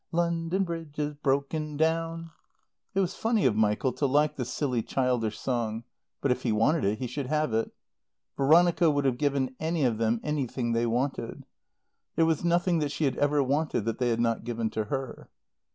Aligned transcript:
"'London 0.11 0.63
Bridge 0.63 0.97
is 0.97 1.13
broken 1.13 1.77
down'" 1.77 2.31
It 2.95 3.01
was 3.01 3.13
funny 3.13 3.45
of 3.45 3.55
Michael 3.55 3.93
to 3.93 4.07
like 4.07 4.35
the 4.35 4.45
silly, 4.45 4.81
childish 4.81 5.37
song; 5.39 5.83
but 6.21 6.31
if 6.31 6.41
he 6.41 6.51
wanted 6.51 6.83
it 6.83 6.97
he 6.97 7.05
should 7.05 7.27
have 7.27 7.53
it. 7.53 7.69
Veronica 8.35 8.89
would 8.89 9.05
have 9.05 9.19
given 9.19 9.55
any 9.59 9.83
of 9.83 9.99
them 9.99 10.19
anything 10.23 10.71
they 10.71 10.87
wanted. 10.87 11.45
There 12.15 12.25
was 12.25 12.43
nothing 12.43 12.79
that 12.79 12.91
she 12.91 13.03
had 13.05 13.17
ever 13.17 13.43
wanted 13.43 13.85
that 13.85 13.99
they 13.99 14.09
had 14.09 14.19
not 14.19 14.43
given 14.43 14.71
to 14.71 14.85
her. 14.85 15.29